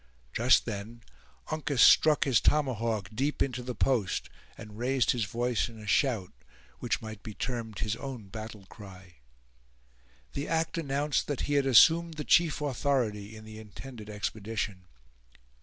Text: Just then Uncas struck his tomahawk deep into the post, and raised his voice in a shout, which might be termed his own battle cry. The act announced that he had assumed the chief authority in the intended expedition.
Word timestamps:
Just 0.33 0.65
then 0.65 1.03
Uncas 1.51 1.79
struck 1.79 2.23
his 2.23 2.41
tomahawk 2.41 3.09
deep 3.13 3.43
into 3.43 3.61
the 3.61 3.75
post, 3.75 4.31
and 4.57 4.75
raised 4.79 5.11
his 5.11 5.25
voice 5.25 5.69
in 5.69 5.77
a 5.79 5.85
shout, 5.85 6.33
which 6.79 7.03
might 7.03 7.21
be 7.21 7.35
termed 7.35 7.77
his 7.77 7.95
own 7.97 8.25
battle 8.29 8.65
cry. 8.65 9.17
The 10.33 10.47
act 10.47 10.79
announced 10.79 11.27
that 11.27 11.41
he 11.41 11.53
had 11.53 11.67
assumed 11.67 12.15
the 12.15 12.23
chief 12.25 12.61
authority 12.61 13.35
in 13.35 13.45
the 13.45 13.59
intended 13.59 14.09
expedition. 14.09 14.87